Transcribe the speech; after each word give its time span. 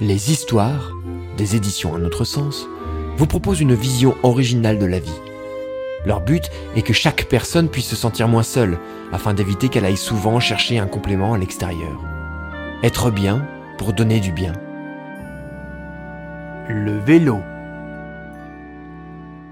Les 0.00 0.32
histoires, 0.32 0.90
des 1.36 1.54
éditions 1.54 1.94
Un 1.94 2.04
autre 2.04 2.24
sens, 2.24 2.66
vous 3.16 3.26
proposent 3.26 3.60
une 3.60 3.74
vision 3.74 4.16
originale 4.24 4.78
de 4.78 4.86
la 4.86 4.98
vie. 4.98 5.20
Leur 6.04 6.20
but 6.20 6.50
est 6.74 6.82
que 6.82 6.92
chaque 6.92 7.26
personne 7.28 7.68
puisse 7.68 7.86
se 7.86 7.94
sentir 7.94 8.26
moins 8.26 8.42
seule, 8.42 8.78
afin 9.12 9.34
d'éviter 9.34 9.68
qu'elle 9.68 9.84
aille 9.84 9.96
souvent 9.96 10.40
chercher 10.40 10.78
un 10.78 10.88
complément 10.88 11.32
à 11.32 11.38
l'extérieur. 11.38 12.02
Être 12.82 13.12
bien 13.12 13.46
pour 13.78 13.92
donner 13.92 14.18
du 14.18 14.32
bien. 14.32 14.52
Le 16.68 16.98
vélo. 16.98 17.38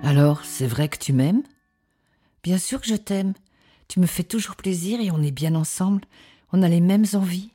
Alors, 0.02 0.44
c'est 0.44 0.66
vrai 0.66 0.88
que 0.88 0.98
tu 0.98 1.12
m'aimes? 1.12 1.42
Bien 2.42 2.58
sûr 2.58 2.80
que 2.80 2.88
je 2.88 2.96
t'aime. 2.96 3.34
Tu 3.86 4.00
me 4.00 4.06
fais 4.06 4.24
toujours 4.24 4.56
plaisir 4.56 5.00
et 5.00 5.12
on 5.12 5.22
est 5.22 5.30
bien 5.30 5.54
ensemble. 5.54 6.02
On 6.52 6.64
a 6.64 6.68
les 6.68 6.80
mêmes 6.80 7.06
envies. 7.14 7.52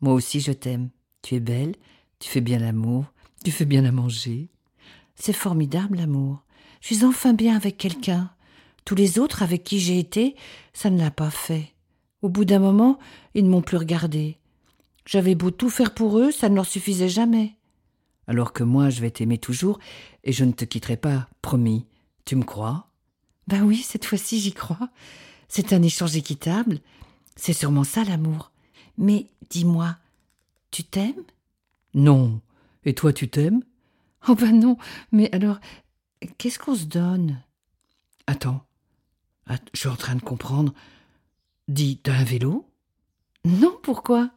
Moi 0.00 0.14
aussi, 0.14 0.40
je 0.40 0.52
t'aime. 0.52 0.90
Tu 1.22 1.34
es 1.34 1.40
belle, 1.40 1.74
tu 2.18 2.28
fais 2.28 2.40
bien 2.40 2.58
l'amour, 2.58 3.04
tu 3.44 3.50
fais 3.50 3.66
bien 3.66 3.84
à 3.84 3.92
manger. 3.92 4.48
C'est 5.14 5.34
formidable, 5.34 5.98
l'amour. 5.98 6.42
Je 6.80 6.94
suis 6.94 7.04
enfin 7.04 7.34
bien 7.34 7.56
avec 7.56 7.76
quelqu'un. 7.76 8.30
Tous 8.86 8.94
les 8.94 9.18
autres 9.18 9.42
avec 9.42 9.64
qui 9.64 9.78
j'ai 9.78 9.98
été, 9.98 10.34
ça 10.72 10.88
ne 10.88 10.98
l'a 10.98 11.10
pas 11.10 11.30
fait. 11.30 11.74
Au 12.22 12.28
bout 12.28 12.44
d'un 12.44 12.58
moment, 12.58 12.98
ils 13.34 13.44
ne 13.44 13.50
m'ont 13.50 13.62
plus 13.62 13.76
regardé. 13.76 14.38
J'avais 15.06 15.34
beau 15.34 15.50
tout 15.50 15.70
faire 15.70 15.94
pour 15.94 16.18
eux, 16.18 16.30
ça 16.30 16.48
ne 16.48 16.54
leur 16.54 16.66
suffisait 16.66 17.08
jamais. 17.08 17.56
Alors 18.26 18.52
que 18.52 18.62
moi, 18.62 18.90
je 18.90 19.00
vais 19.00 19.10
t'aimer 19.10 19.38
toujours, 19.38 19.78
et 20.24 20.32
je 20.32 20.44
ne 20.44 20.52
te 20.52 20.64
quitterai 20.64 20.96
pas, 20.96 21.28
promis. 21.42 21.86
Tu 22.24 22.36
me 22.36 22.44
crois? 22.44 22.88
Ben 23.48 23.62
oui, 23.62 23.78
cette 23.78 24.04
fois-ci, 24.04 24.40
j'y 24.40 24.52
crois. 24.52 24.90
C'est 25.48 25.72
un 25.72 25.82
échange 25.82 26.16
équitable. 26.16 26.78
C'est 27.34 27.52
sûrement 27.52 27.84
ça, 27.84 28.04
l'amour. 28.04 28.49
Mais 29.00 29.30
dis-moi, 29.48 29.96
tu 30.70 30.84
t'aimes? 30.84 31.24
Non. 31.94 32.40
Et 32.84 32.94
toi, 32.94 33.14
tu 33.14 33.28
t'aimes? 33.30 33.62
Oh 34.28 34.34
ben 34.34 34.60
non. 34.60 34.76
Mais 35.10 35.34
alors, 35.34 35.58
qu'est-ce 36.36 36.58
qu'on 36.58 36.74
se 36.74 36.84
donne? 36.84 37.42
Attends. 38.26 38.62
Je 39.72 39.80
suis 39.80 39.88
en 39.88 39.96
train 39.96 40.14
de 40.14 40.20
comprendre. 40.20 40.74
Dis, 41.66 41.98
t'as 42.02 42.12
un 42.12 42.24
vélo? 42.24 42.68
Non, 43.44 43.76
pourquoi? 43.82 44.30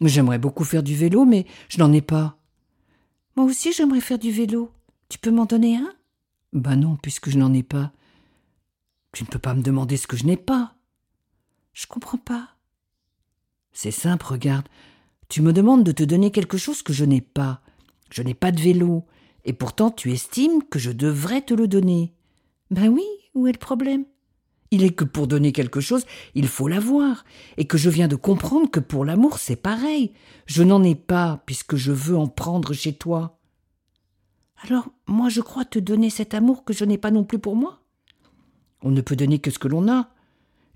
J'aimerais 0.00 0.40
beaucoup 0.40 0.64
faire 0.64 0.82
du 0.82 0.96
vélo, 0.96 1.24
mais 1.24 1.46
je 1.68 1.78
n'en 1.78 1.92
ai 1.92 2.02
pas. 2.02 2.36
Moi 3.36 3.46
aussi, 3.46 3.72
j'aimerais 3.72 4.00
faire 4.00 4.18
du 4.18 4.32
vélo. 4.32 4.72
Tu 5.08 5.18
peux 5.18 5.30
m'en 5.30 5.46
donner 5.46 5.76
un? 5.76 5.94
Ben 6.52 6.74
non, 6.74 6.96
puisque 6.96 7.30
je 7.30 7.38
n'en 7.38 7.54
ai 7.54 7.62
pas. 7.62 7.92
Tu 9.12 9.22
ne 9.22 9.28
peux 9.28 9.38
pas 9.38 9.54
me 9.54 9.62
demander 9.62 9.96
ce 9.96 10.08
que 10.08 10.16
je 10.16 10.26
n'ai 10.26 10.36
pas. 10.36 10.74
Je 11.72 11.86
comprends 11.86 12.18
pas. 12.18 12.48
C'est 13.82 13.90
simple, 13.90 14.26
regarde. 14.26 14.68
Tu 15.28 15.42
me 15.42 15.52
demandes 15.52 15.82
de 15.82 15.90
te 15.90 16.04
donner 16.04 16.30
quelque 16.30 16.56
chose 16.56 16.82
que 16.82 16.92
je 16.92 17.04
n'ai 17.04 17.20
pas. 17.20 17.62
Je 18.12 18.22
n'ai 18.22 18.32
pas 18.32 18.52
de 18.52 18.60
vélo, 18.60 19.06
et 19.44 19.52
pourtant 19.52 19.90
tu 19.90 20.12
estimes 20.12 20.62
que 20.70 20.78
je 20.78 20.92
devrais 20.92 21.42
te 21.42 21.52
le 21.52 21.66
donner. 21.66 22.14
Ben 22.70 22.86
oui, 22.86 23.02
où 23.34 23.48
est 23.48 23.52
le 23.52 23.58
problème? 23.58 24.04
Il 24.70 24.84
est 24.84 24.92
que 24.92 25.02
pour 25.02 25.26
donner 25.26 25.50
quelque 25.50 25.80
chose, 25.80 26.06
il 26.36 26.46
faut 26.46 26.68
l'avoir, 26.68 27.24
et 27.56 27.64
que 27.66 27.76
je 27.76 27.90
viens 27.90 28.06
de 28.06 28.14
comprendre 28.14 28.70
que 28.70 28.78
pour 28.78 29.04
l'amour 29.04 29.38
c'est 29.40 29.56
pareil. 29.56 30.12
Je 30.46 30.62
n'en 30.62 30.84
ai 30.84 30.94
pas, 30.94 31.42
puisque 31.44 31.74
je 31.74 31.90
veux 31.90 32.16
en 32.16 32.28
prendre 32.28 32.74
chez 32.74 32.92
toi. 32.92 33.40
Alors, 34.62 34.90
moi 35.08 35.28
je 35.28 35.40
crois 35.40 35.64
te 35.64 35.80
donner 35.80 36.08
cet 36.08 36.34
amour 36.34 36.62
que 36.62 36.72
je 36.72 36.84
n'ai 36.84 36.98
pas 36.98 37.10
non 37.10 37.24
plus 37.24 37.40
pour 37.40 37.56
moi. 37.56 37.80
On 38.80 38.92
ne 38.92 39.00
peut 39.00 39.16
donner 39.16 39.40
que 39.40 39.50
ce 39.50 39.58
que 39.58 39.66
l'on 39.66 39.90
a. 39.90 40.08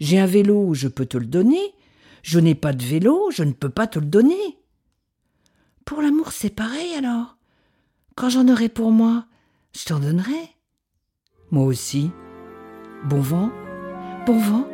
J'ai 0.01 0.19
un 0.19 0.27
vélo, 0.27 0.75
je 0.75 0.89
peux 0.89 1.07
te 1.07 1.17
le 1.17 1.27
donner. 1.27 1.73
Je 2.27 2.41
n'ai 2.41 2.57
pas 2.57 2.73
de 2.73 2.83
vélo, 2.83 3.31
je 3.31 3.45
ne 3.45 3.53
peux 3.53 3.71
pas 3.71 3.87
te 3.87 4.01
le 4.01 4.07
donner. 4.07 4.59
Pour 5.85 6.03
l'amour, 6.03 6.33
c'est 6.33 6.51
pareil 6.51 6.93
alors. 6.97 7.37
Quand 8.17 8.31
j'en 8.31 8.49
aurai 8.49 8.69
pour 8.69 8.91
moi, 8.91 9.27
je 9.73 9.85
t'en 9.85 10.01
donnerai. 10.01 10.51
Moi 11.53 11.63
aussi. 11.63 12.11
Bon 13.05 13.20
vent, 13.20 13.53
bon 14.27 14.41
vent, 14.41 14.67